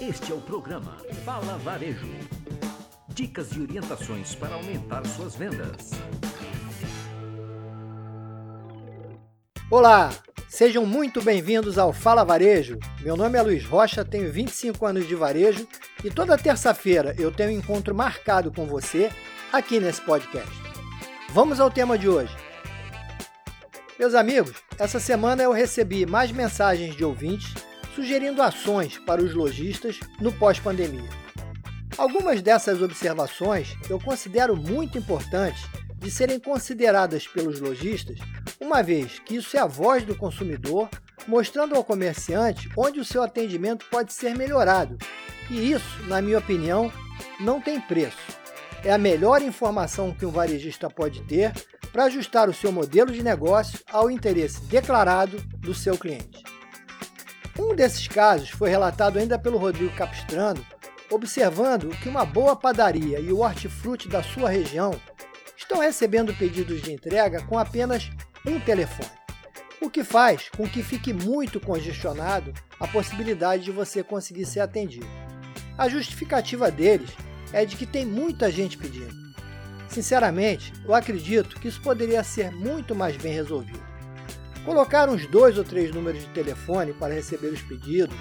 [0.00, 2.06] Este é o programa Fala Varejo.
[3.08, 5.90] Dicas e orientações para aumentar suas vendas.
[9.68, 10.10] Olá,
[10.48, 12.78] sejam muito bem-vindos ao Fala Varejo.
[13.00, 15.66] Meu nome é Luiz Rocha, tenho 25 anos de varejo
[16.04, 19.10] e toda terça-feira eu tenho um encontro marcado com você
[19.52, 20.52] aqui nesse podcast.
[21.30, 22.36] Vamos ao tema de hoje.
[23.98, 27.52] Meus amigos, essa semana eu recebi mais mensagens de ouvintes
[27.98, 31.10] sugerindo ações para os lojistas no pós-pandemia.
[31.96, 35.64] Algumas dessas observações eu considero muito importantes
[35.96, 38.20] de serem consideradas pelos lojistas,
[38.60, 40.88] uma vez que isso é a voz do consumidor
[41.26, 44.96] mostrando ao comerciante onde o seu atendimento pode ser melhorado.
[45.50, 46.92] E isso, na minha opinião,
[47.40, 48.16] não tem preço.
[48.84, 51.52] É a melhor informação que um varejista pode ter
[51.92, 56.37] para ajustar o seu modelo de negócio ao interesse declarado do seu cliente.
[57.58, 60.64] Um desses casos foi relatado ainda pelo Rodrigo Capistrano,
[61.10, 64.92] observando que uma boa padaria e o hortifruti da sua região
[65.56, 68.10] estão recebendo pedidos de entrega com apenas
[68.46, 69.10] um telefone,
[69.80, 75.06] o que faz com que fique muito congestionado a possibilidade de você conseguir ser atendido.
[75.76, 77.10] A justificativa deles
[77.52, 79.16] é de que tem muita gente pedindo.
[79.88, 83.82] Sinceramente, eu acredito que isso poderia ser muito mais bem resolvido.
[84.68, 88.14] Colocar uns dois ou três números de telefone para receber os pedidos,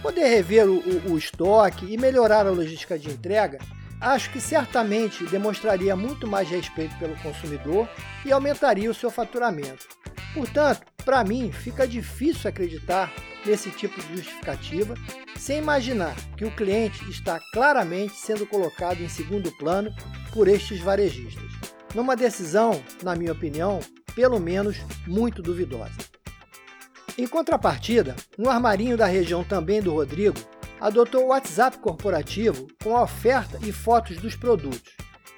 [0.00, 3.58] poder rever o, o, o estoque e melhorar a logística de entrega,
[4.00, 7.86] acho que certamente demonstraria muito mais respeito pelo consumidor
[8.24, 9.86] e aumentaria o seu faturamento.
[10.32, 13.12] Portanto, para mim, fica difícil acreditar
[13.44, 14.94] nesse tipo de justificativa,
[15.36, 19.94] sem imaginar que o cliente está claramente sendo colocado em segundo plano
[20.32, 21.52] por estes varejistas.
[21.94, 23.80] Numa decisão, na minha opinião,
[24.14, 24.76] pelo menos
[25.06, 25.92] muito duvidosa.
[27.16, 30.38] Em contrapartida, um armarinho da região também do Rodrigo
[30.80, 34.92] adotou o WhatsApp corporativo com a oferta e fotos dos produtos.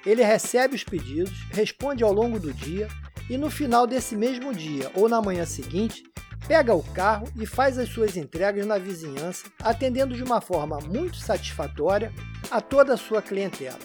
[0.05, 2.87] Ele recebe os pedidos, responde ao longo do dia
[3.29, 6.03] e no final desse mesmo dia ou na manhã seguinte,
[6.47, 11.17] pega o carro e faz as suas entregas na vizinhança, atendendo de uma forma muito
[11.17, 12.11] satisfatória
[12.49, 13.77] a toda a sua clientela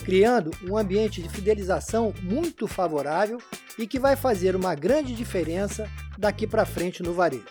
[0.00, 3.38] criando um ambiente de fidelização muito favorável
[3.78, 5.88] e que vai fazer uma grande diferença
[6.18, 7.44] daqui para frente no varejo.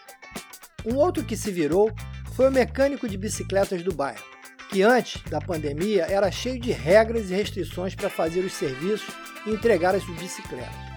[0.86, 1.92] Um outro que se virou
[2.36, 4.24] foi o mecânico de bicicletas do bairro,
[4.70, 9.14] que antes da pandemia era cheio de regras e restrições para fazer os serviços
[9.46, 10.90] e entregar as bicicletas.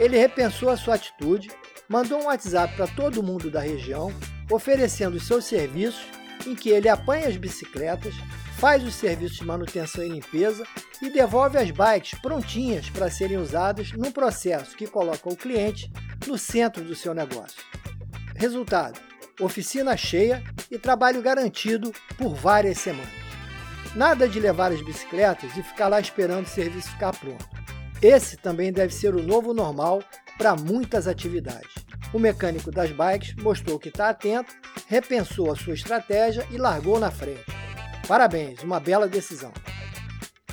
[0.00, 1.50] Ele repensou a sua atitude,
[1.88, 4.12] mandou um WhatsApp para todo mundo da região,
[4.50, 6.06] oferecendo seus serviços,
[6.46, 8.14] em que ele apanha as bicicletas,
[8.58, 10.64] faz os serviços de manutenção e limpeza
[11.00, 15.90] e devolve as bikes prontinhas para serem usadas num processo que coloca o cliente
[16.26, 17.62] no centro do seu negócio.
[18.34, 19.00] Resultado:
[19.40, 23.08] oficina cheia e trabalho garantido por várias semanas.
[23.94, 27.48] Nada de levar as bicicletas e ficar lá esperando o serviço ficar pronto.
[28.02, 30.02] Esse também deve ser o novo normal
[30.36, 31.72] para muitas atividades.
[32.12, 34.52] O mecânico das bikes mostrou que está atento,
[34.86, 37.44] repensou a sua estratégia e largou na frente.
[38.08, 39.52] Parabéns, uma bela decisão.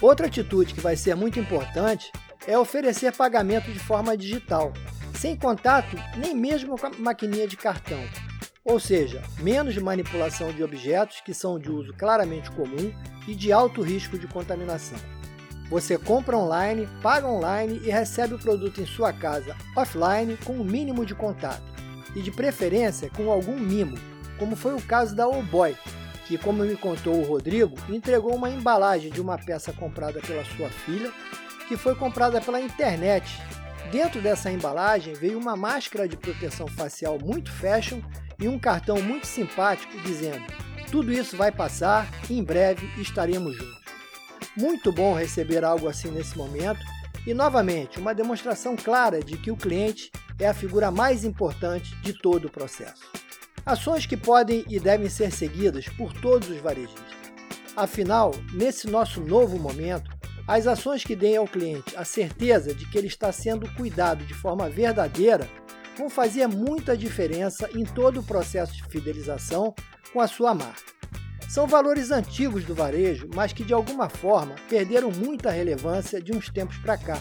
[0.02, 2.12] Outra atitude que vai ser muito importante
[2.46, 4.74] é oferecer pagamento de forma digital,
[5.14, 8.00] sem contato nem mesmo com a maquininha de cartão.
[8.66, 12.94] Ou seja, menos manipulação de objetos que são de uso claramente comum
[13.26, 14.98] e de alto risco de contaminação.
[15.70, 20.66] Você compra online, paga online e recebe o produto em sua casa offline com o
[20.66, 21.64] mínimo de contato
[22.14, 23.98] e de preferência com algum mimo,
[24.38, 25.74] como foi o caso da Oboy,
[26.26, 30.70] que, como me contou o Rodrigo, entregou uma embalagem de uma peça comprada pela sua
[30.70, 31.12] filha,
[31.68, 33.40] que foi comprada pela internet.
[33.92, 38.02] Dentro dessa embalagem veio uma máscara de proteção facial muito fashion
[38.40, 40.44] e um cartão muito simpático dizendo:
[40.92, 43.86] tudo isso vai passar em breve estaremos juntos.
[44.58, 46.80] Muito bom receber algo assim nesse momento
[47.28, 52.14] e, novamente, uma demonstração clara de que o cliente é a figura mais importante de
[52.14, 53.15] todo o processo.
[53.66, 57.04] Ações que podem e devem ser seguidas por todos os varejistas.
[57.76, 60.12] Afinal, nesse nosso novo momento,
[60.48, 64.36] as ações que deem ao cliente a certeza de que ele está sendo cuidado de
[64.36, 65.50] forma verdadeira
[65.98, 69.74] vão fazer muita diferença em todo o processo de fidelização
[70.14, 70.94] com a sua marca.
[71.50, 76.50] São valores antigos do varejo, mas que de alguma forma perderam muita relevância de uns
[76.50, 77.20] tempos para cá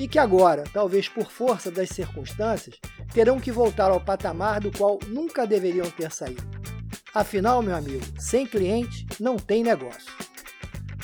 [0.00, 2.74] e que agora, talvez por força das circunstâncias,
[3.12, 6.42] terão que voltar ao patamar do qual nunca deveriam ter saído.
[7.14, 10.10] Afinal, meu amigo, sem cliente não tem negócio.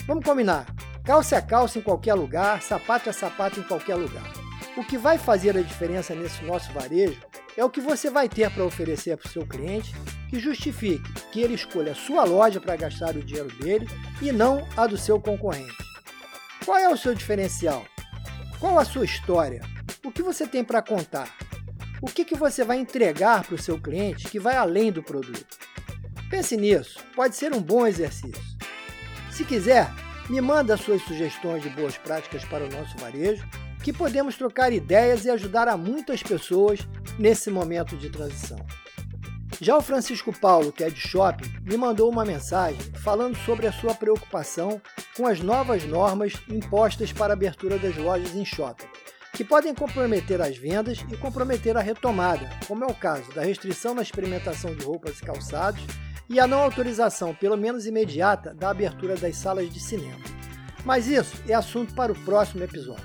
[0.06, 0.64] Vamos combinar:
[1.04, 4.32] calça é calça em qualquer lugar, sapato é sapato em qualquer lugar.
[4.78, 7.20] O que vai fazer a diferença nesse nosso varejo
[7.54, 9.94] é o que você vai ter para oferecer para o seu cliente
[10.30, 13.86] que justifique que ele escolha a sua loja para gastar o dinheiro dele
[14.22, 15.76] e não a do seu concorrente.
[16.64, 17.84] Qual é o seu diferencial?
[18.58, 19.60] Qual a sua história?
[20.02, 21.28] O que você tem para contar?
[22.00, 25.58] O que, que você vai entregar para o seu cliente que vai além do produto?
[26.30, 28.42] Pense nisso, pode ser um bom exercício.
[29.30, 29.90] Se quiser,
[30.30, 33.46] me manda suas sugestões de boas práticas para o nosso varejo,
[33.84, 36.80] que podemos trocar ideias e ajudar a muitas pessoas
[37.18, 38.58] nesse momento de transição.
[39.60, 43.72] Já o Francisco Paulo, que é de shopping, me mandou uma mensagem falando sobre a
[43.72, 44.80] sua preocupação
[45.16, 48.86] com as novas normas impostas para a abertura das lojas em shopping,
[49.32, 53.94] que podem comprometer as vendas e comprometer a retomada, como é o caso da restrição
[53.94, 55.82] na experimentação de roupas e calçados
[56.28, 60.20] e a não autorização, pelo menos imediata, da abertura das salas de cinema.
[60.84, 63.04] Mas isso é assunto para o próximo episódio.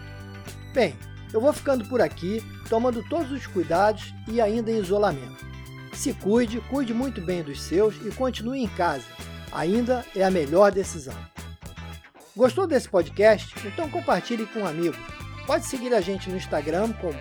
[0.73, 0.95] Bem,
[1.33, 5.45] eu vou ficando por aqui, tomando todos os cuidados e ainda em isolamento.
[5.93, 9.05] Se cuide, cuide muito bem dos seus e continue em casa.
[9.51, 11.15] Ainda é a melhor decisão.
[12.35, 13.53] Gostou desse podcast?
[13.67, 14.95] Então compartilhe com um amigo.
[15.45, 17.11] Pode seguir a gente no Instagram com